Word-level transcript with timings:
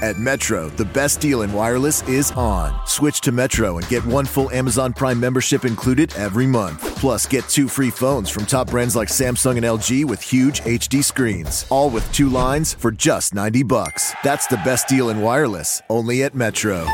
At 0.00 0.16
Metro, 0.16 0.68
the 0.68 0.84
best 0.84 1.18
deal 1.18 1.42
in 1.42 1.52
wireless 1.52 2.06
is 2.08 2.30
on. 2.32 2.86
Switch 2.86 3.20
to 3.22 3.32
Metro 3.32 3.78
and 3.78 3.88
get 3.88 4.06
one 4.06 4.26
full 4.26 4.48
Amazon 4.52 4.92
Prime 4.92 5.18
membership 5.18 5.64
included 5.64 6.14
every 6.14 6.46
month. 6.46 6.80
Plus, 7.00 7.26
get 7.26 7.48
two 7.48 7.66
free 7.66 7.90
phones 7.90 8.30
from 8.30 8.46
top 8.46 8.70
brands 8.70 8.94
like 8.94 9.08
Samsung 9.08 9.56
and 9.56 9.66
LG 9.66 10.04
with 10.04 10.22
huge 10.22 10.60
HD 10.60 11.02
screens, 11.02 11.66
all 11.68 11.90
with 11.90 12.10
two 12.12 12.28
lines 12.28 12.74
for 12.74 12.92
just 12.92 13.34
90 13.34 13.64
bucks. 13.64 14.14
That's 14.22 14.46
the 14.46 14.58
best 14.58 14.86
deal 14.86 15.08
in 15.08 15.20
wireless, 15.20 15.82
only 15.90 16.22
at 16.22 16.32
Metro. 16.32 16.86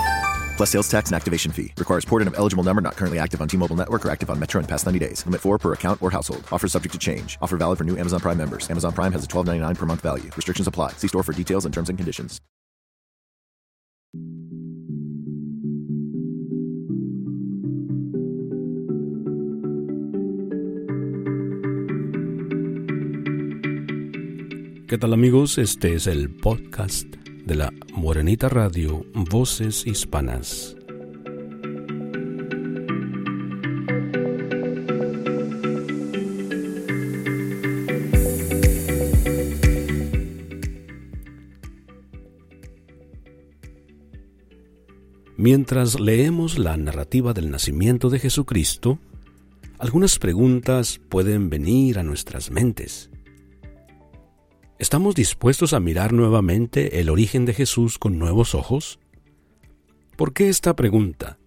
Plus 0.56 0.70
sales 0.70 0.88
tax 0.88 1.10
and 1.10 1.16
activation 1.16 1.52
fee. 1.52 1.74
Requires 1.76 2.06
port 2.06 2.22
in 2.22 2.28
of 2.28 2.38
eligible 2.38 2.62
number 2.64 2.80
not 2.80 2.96
currently 2.96 3.18
active 3.18 3.42
on 3.42 3.48
T-Mobile 3.48 3.76
network 3.76 4.06
or 4.06 4.10
active 4.10 4.30
on 4.30 4.38
Metro 4.38 4.62
in 4.62 4.66
past 4.66 4.86
90 4.86 4.98
days. 4.98 5.26
Limit 5.26 5.42
4 5.42 5.58
per 5.58 5.74
account 5.74 6.02
or 6.02 6.10
household. 6.10 6.42
Offer 6.50 6.68
subject 6.68 6.94
to 6.94 6.98
change. 6.98 7.36
Offer 7.42 7.58
valid 7.58 7.76
for 7.76 7.84
new 7.84 7.98
Amazon 7.98 8.20
Prime 8.20 8.38
members. 8.38 8.70
Amazon 8.70 8.92
Prime 8.92 9.12
has 9.12 9.24
a 9.24 9.28
$12.99 9.28 9.76
per 9.76 9.84
month 9.84 10.00
value. 10.00 10.30
Restrictions 10.34 10.66
apply. 10.66 10.92
See 10.92 11.08
store 11.08 11.22
for 11.22 11.34
details 11.34 11.66
and 11.66 11.74
terms 11.74 11.90
and 11.90 11.98
conditions. 11.98 12.40
¿Qué 24.86 24.98
tal 24.98 25.14
amigos? 25.14 25.56
Este 25.56 25.94
es 25.94 26.06
el 26.06 26.28
podcast 26.28 27.06
de 27.46 27.54
la 27.54 27.72
Morenita 27.94 28.50
Radio 28.50 29.06
Voces 29.14 29.86
Hispanas. 29.86 30.76
Mientras 45.38 45.98
leemos 45.98 46.58
la 46.58 46.76
narrativa 46.76 47.32
del 47.32 47.50
nacimiento 47.50 48.10
de 48.10 48.18
Jesucristo, 48.18 48.98
algunas 49.78 50.18
preguntas 50.18 51.00
pueden 51.08 51.48
venir 51.48 51.98
a 51.98 52.02
nuestras 52.02 52.50
mentes. 52.50 53.08
¿Estamos 54.84 55.14
dispuestos 55.14 55.72
a 55.72 55.80
mirar 55.80 56.12
nuevamente 56.12 57.00
el 57.00 57.08
origen 57.08 57.46
de 57.46 57.54
Jesús 57.54 57.98
con 57.98 58.18
nuevos 58.18 58.54
ojos? 58.54 58.98
¿Por 60.14 60.34
qué 60.34 60.50
esta 60.50 60.76
pregunta? 60.76 61.38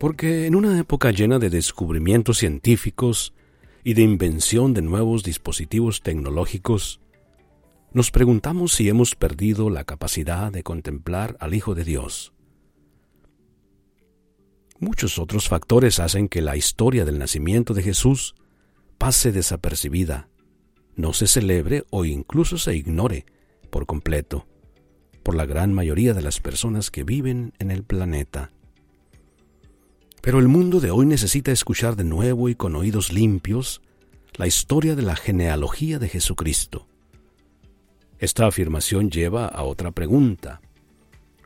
Porque 0.00 0.46
en 0.46 0.56
una 0.56 0.76
época 0.80 1.12
llena 1.12 1.38
de 1.38 1.48
descubrimientos 1.48 2.38
científicos 2.38 3.34
y 3.84 3.94
de 3.94 4.02
invención 4.02 4.74
de 4.74 4.82
nuevos 4.82 5.22
dispositivos 5.22 6.02
tecnológicos, 6.02 7.00
nos 7.92 8.10
preguntamos 8.10 8.72
si 8.72 8.88
hemos 8.88 9.14
perdido 9.14 9.70
la 9.70 9.84
capacidad 9.84 10.50
de 10.50 10.64
contemplar 10.64 11.36
al 11.38 11.54
Hijo 11.54 11.76
de 11.76 11.84
Dios. 11.84 12.32
Muchos 14.80 15.20
otros 15.20 15.48
factores 15.48 16.00
hacen 16.00 16.26
que 16.26 16.42
la 16.42 16.56
historia 16.56 17.04
del 17.04 17.20
nacimiento 17.20 17.74
de 17.74 17.84
Jesús 17.84 18.34
pase 18.98 19.30
desapercibida 19.30 20.30
no 20.96 21.12
se 21.12 21.26
celebre 21.26 21.84
o 21.90 22.04
incluso 22.04 22.58
se 22.58 22.76
ignore 22.76 23.26
por 23.70 23.86
completo 23.86 24.46
por 25.24 25.34
la 25.34 25.46
gran 25.46 25.72
mayoría 25.72 26.14
de 26.14 26.22
las 26.22 26.38
personas 26.38 26.90
que 26.90 27.02
viven 27.02 27.54
en 27.58 27.72
el 27.72 27.82
planeta. 27.82 28.52
Pero 30.20 30.38
el 30.38 30.48
mundo 30.48 30.80
de 30.80 30.90
hoy 30.90 31.06
necesita 31.06 31.50
escuchar 31.50 31.96
de 31.96 32.04
nuevo 32.04 32.48
y 32.48 32.54
con 32.54 32.76
oídos 32.76 33.12
limpios 33.12 33.80
la 34.36 34.46
historia 34.46 34.94
de 34.94 35.02
la 35.02 35.16
genealogía 35.16 35.98
de 35.98 36.08
Jesucristo. 36.08 36.86
Esta 38.18 38.46
afirmación 38.46 39.10
lleva 39.10 39.46
a 39.46 39.62
otra 39.62 39.90
pregunta. 39.90 40.60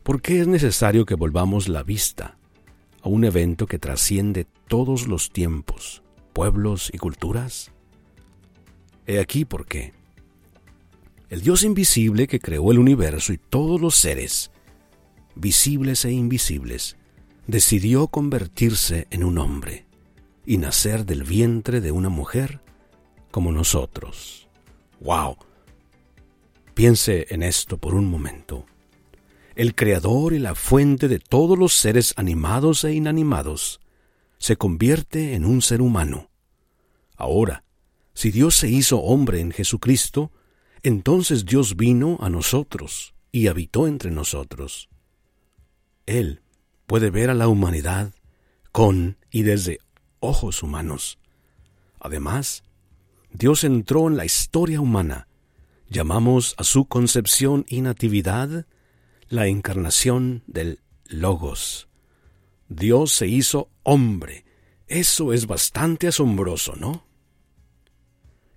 ¿Por 0.02 0.20
qué 0.22 0.40
es 0.40 0.48
necesario 0.48 1.06
que 1.06 1.14
volvamos 1.14 1.68
la 1.68 1.82
vista 1.82 2.36
a 3.02 3.08
un 3.08 3.24
evento 3.24 3.66
que 3.66 3.78
trasciende 3.78 4.46
todos 4.68 5.06
los 5.06 5.30
tiempos, 5.30 6.02
pueblos 6.32 6.90
y 6.92 6.98
culturas? 6.98 7.72
He 9.08 9.20
aquí 9.20 9.46
por 9.46 9.64
qué. 9.64 9.94
El 11.30 11.40
Dios 11.40 11.62
invisible 11.62 12.26
que 12.26 12.40
creó 12.40 12.70
el 12.72 12.78
universo 12.78 13.32
y 13.32 13.38
todos 13.38 13.80
los 13.80 13.96
seres, 13.96 14.50
visibles 15.34 16.04
e 16.04 16.12
invisibles, 16.12 16.98
decidió 17.46 18.08
convertirse 18.08 19.06
en 19.08 19.24
un 19.24 19.38
hombre 19.38 19.86
y 20.44 20.58
nacer 20.58 21.06
del 21.06 21.24
vientre 21.24 21.80
de 21.80 21.90
una 21.90 22.10
mujer 22.10 22.60
como 23.30 23.50
nosotros. 23.50 24.46
¡Wow! 25.00 25.38
Piense 26.74 27.28
en 27.30 27.42
esto 27.42 27.78
por 27.78 27.94
un 27.94 28.10
momento. 28.10 28.66
El 29.54 29.74
creador 29.74 30.34
y 30.34 30.38
la 30.38 30.54
fuente 30.54 31.08
de 31.08 31.18
todos 31.18 31.58
los 31.58 31.72
seres 31.72 32.12
animados 32.18 32.84
e 32.84 32.92
inanimados 32.92 33.80
se 34.36 34.56
convierte 34.56 35.34
en 35.34 35.46
un 35.46 35.62
ser 35.62 35.80
humano. 35.80 36.28
Ahora, 37.16 37.64
si 38.18 38.32
Dios 38.32 38.56
se 38.56 38.68
hizo 38.68 38.98
hombre 38.98 39.38
en 39.38 39.52
Jesucristo, 39.52 40.32
entonces 40.82 41.44
Dios 41.46 41.76
vino 41.76 42.18
a 42.20 42.28
nosotros 42.28 43.14
y 43.30 43.46
habitó 43.46 43.86
entre 43.86 44.10
nosotros. 44.10 44.88
Él 46.04 46.42
puede 46.88 47.10
ver 47.10 47.30
a 47.30 47.34
la 47.34 47.46
humanidad 47.46 48.12
con 48.72 49.18
y 49.30 49.42
desde 49.42 49.78
ojos 50.18 50.64
humanos. 50.64 51.20
Además, 52.00 52.64
Dios 53.30 53.62
entró 53.62 54.08
en 54.08 54.16
la 54.16 54.24
historia 54.24 54.80
humana. 54.80 55.28
Llamamos 55.88 56.56
a 56.58 56.64
su 56.64 56.86
concepción 56.86 57.66
y 57.68 57.82
natividad 57.82 58.66
la 59.28 59.46
encarnación 59.46 60.42
del 60.48 60.80
Logos. 61.06 61.88
Dios 62.68 63.12
se 63.12 63.28
hizo 63.28 63.70
hombre. 63.84 64.44
Eso 64.88 65.32
es 65.32 65.46
bastante 65.46 66.08
asombroso, 66.08 66.74
¿no? 66.74 67.06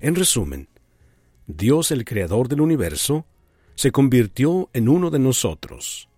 En 0.02 0.16
resumen, 0.16 0.68
Dios 1.46 1.92
el 1.92 2.06
Creador 2.06 2.48
del 2.48 2.62
universo 2.62 3.28
se 3.76 3.92
convirtió 3.92 4.72
en 4.74 4.90
uno 4.90 5.12
de 5.12 5.20
nosotros. 5.20 6.10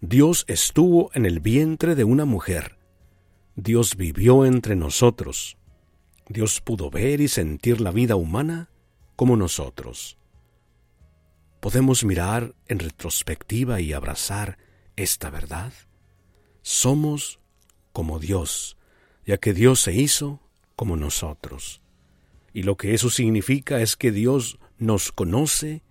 Dios 0.00 0.44
estuvo 0.46 1.10
en 1.14 1.26
el 1.26 1.40
vientre 1.40 1.96
de 1.96 2.04
una 2.04 2.26
mujer. 2.26 2.78
Dios 3.56 3.96
vivió 3.96 4.46
entre 4.46 4.76
nosotros. 4.76 5.56
Dios 6.28 6.60
pudo 6.60 6.90
ver 6.90 7.20
y 7.20 7.26
sentir 7.26 7.80
la 7.80 7.90
vida 7.90 8.14
humana 8.14 8.70
como 9.16 9.36
nosotros. 9.36 10.16
¿Podemos 11.58 12.04
mirar 12.04 12.54
en 12.68 12.78
retrospectiva 12.78 13.80
y 13.80 13.92
abrazar 13.92 14.58
esta 14.94 15.30
verdad? 15.30 15.72
Somos 16.62 17.40
como 17.92 18.20
Dios, 18.20 18.76
ya 19.26 19.38
que 19.38 19.54
Dios 19.54 19.80
se 19.80 19.92
hizo 19.92 20.40
como 20.76 20.96
nosotros. 20.96 21.80
Y 22.54 22.62
lo 22.62 22.76
que 22.76 22.94
eso 22.94 23.10
significa 23.10 23.82
es 23.82 23.96
que 23.96 24.12
Dios 24.12 24.58
nos 24.78 25.12
conoce 25.12 25.82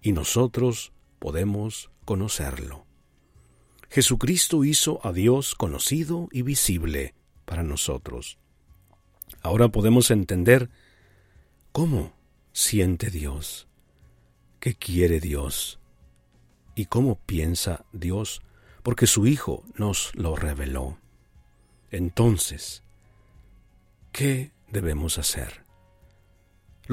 y 0.00 0.12
nosotros 0.12 0.92
podemos 1.18 1.90
conocerlo. 2.04 2.86
Jesucristo 3.90 4.64
hizo 4.64 5.04
a 5.06 5.12
Dios 5.12 5.54
conocido 5.54 6.28
y 6.32 6.42
visible 6.42 7.14
para 7.44 7.64
nosotros. 7.64 8.38
Ahora 9.42 9.68
podemos 9.68 10.10
entender 10.10 10.70
cómo 11.72 12.14
siente 12.52 13.10
Dios, 13.10 13.66
qué 14.60 14.74
quiere 14.74 15.18
Dios 15.18 15.80
y 16.76 16.86
cómo 16.86 17.16
piensa 17.26 17.84
Dios, 17.92 18.42
porque 18.84 19.08
su 19.08 19.26
Hijo 19.26 19.64
nos 19.76 20.14
lo 20.14 20.36
reveló. 20.36 20.98
Entonces, 21.90 22.82
¿qué 24.12 24.52
debemos 24.70 25.18
hacer? 25.18 25.61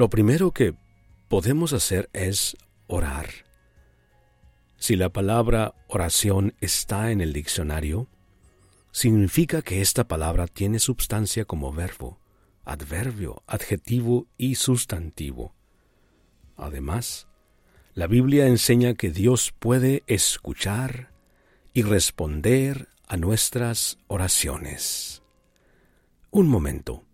Lo 0.00 0.08
primero 0.08 0.52
que 0.52 0.74
podemos 1.28 1.74
hacer 1.74 2.08
es 2.14 2.56
orar. 2.86 3.28
Si 4.78 4.96
la 4.96 5.10
palabra 5.10 5.74
oración 5.88 6.54
está 6.62 7.10
en 7.10 7.20
el 7.20 7.34
diccionario, 7.34 8.08
significa 8.92 9.60
que 9.60 9.82
esta 9.82 10.08
palabra 10.08 10.46
tiene 10.46 10.78
substancia 10.78 11.44
como 11.44 11.70
verbo, 11.70 12.18
adverbio, 12.64 13.42
adjetivo 13.46 14.26
y 14.38 14.54
sustantivo. 14.54 15.54
Además, 16.56 17.28
la 17.92 18.06
Biblia 18.06 18.46
enseña 18.46 18.94
que 18.94 19.10
Dios 19.10 19.52
puede 19.58 20.02
escuchar 20.06 21.12
y 21.74 21.82
responder 21.82 22.88
a 23.06 23.18
nuestras 23.18 23.98
oraciones. 24.06 25.22
Un 26.30 26.48
momento. 26.48 27.04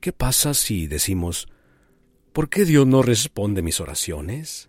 ¿Qué 0.00 0.14
pasa 0.14 0.54
si 0.54 0.86
decimos, 0.86 1.46
¿Por 2.36 2.50
qué 2.50 2.66
Dios 2.66 2.86
no 2.86 3.00
responde 3.00 3.62
mis 3.62 3.80
oraciones? 3.80 4.68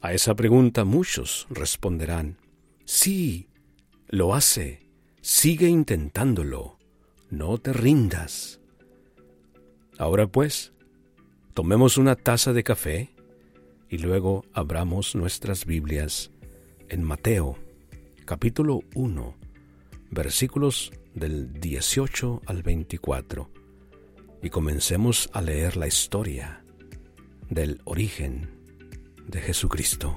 A 0.00 0.12
esa 0.12 0.34
pregunta 0.34 0.84
muchos 0.84 1.46
responderán, 1.48 2.38
sí, 2.84 3.48
lo 4.08 4.34
hace, 4.34 4.88
sigue 5.20 5.68
intentándolo, 5.68 6.78
no 7.30 7.58
te 7.58 7.72
rindas. 7.72 8.58
Ahora 9.98 10.26
pues, 10.26 10.72
tomemos 11.54 11.96
una 11.96 12.16
taza 12.16 12.52
de 12.52 12.64
café 12.64 13.14
y 13.88 13.98
luego 13.98 14.44
abramos 14.52 15.14
nuestras 15.14 15.66
Biblias 15.66 16.32
en 16.88 17.04
Mateo, 17.04 17.56
capítulo 18.24 18.80
1, 18.96 19.36
versículos 20.10 20.90
del 21.14 21.52
18 21.52 22.42
al 22.46 22.64
24, 22.64 23.48
y 24.42 24.50
comencemos 24.50 25.30
a 25.32 25.40
leer 25.40 25.76
la 25.76 25.86
historia 25.86 26.59
del 27.50 27.80
origen 27.84 28.48
de 29.26 29.40
Jesucristo. 29.40 30.16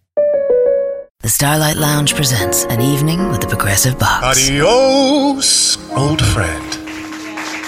The 1.21 1.29
Starlight 1.29 1.75
Lounge 1.75 2.15
presents 2.15 2.63
an 2.65 2.81
evening 2.81 3.29
with 3.29 3.41
the 3.41 3.47
Progressive 3.47 3.99
Box. 3.99 4.25
Adios, 4.25 5.77
old 5.91 6.19
friend. 6.19 6.65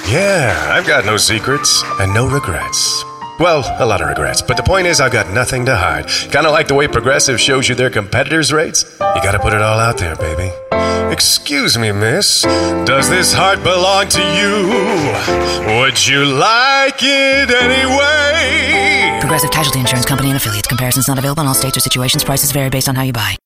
Yeah, 0.09 0.71
I've 0.71 0.87
got 0.87 1.05
no 1.05 1.17
secrets 1.17 1.83
and 1.99 2.11
no 2.15 2.27
regrets. 2.27 3.03
Well, 3.39 3.63
a 3.79 3.85
lot 3.85 4.01
of 4.01 4.07
regrets, 4.07 4.41
but 4.41 4.57
the 4.57 4.63
point 4.63 4.87
is, 4.87 4.99
I've 4.99 5.11
got 5.11 5.31
nothing 5.31 5.65
to 5.67 5.75
hide. 5.75 6.07
Kind 6.31 6.47
of 6.47 6.51
like 6.51 6.67
the 6.67 6.73
way 6.73 6.87
Progressive 6.87 7.39
shows 7.39 7.69
you 7.69 7.75
their 7.75 7.91
competitors' 7.91 8.51
rates. 8.51 8.85
You 8.99 9.21
gotta 9.21 9.37
put 9.39 9.53
it 9.53 9.61
all 9.61 9.79
out 9.79 9.99
there, 9.99 10.15
baby. 10.15 10.51
Excuse 11.13 11.77
me, 11.77 11.91
miss. 11.91 12.41
Does 12.85 13.07
this 13.07 13.33
heart 13.33 13.61
belong 13.61 14.07
to 14.09 14.21
you? 14.33 15.77
Would 15.79 16.07
you 16.07 16.25
like 16.25 17.03
it 17.03 17.51
anyway? 17.51 19.19
Progressive 19.19 19.51
Casualty 19.51 19.79
Insurance 19.79 20.07
Company 20.07 20.29
and 20.29 20.37
affiliates. 20.37 20.67
Comparisons 20.67 21.07
not 21.07 21.19
available 21.19 21.41
in 21.41 21.47
all 21.47 21.53
states 21.53 21.77
or 21.77 21.81
situations. 21.81 22.23
Prices 22.23 22.51
vary 22.51 22.71
based 22.71 22.89
on 22.89 22.95
how 22.95 23.03
you 23.03 23.13
buy. 23.13 23.37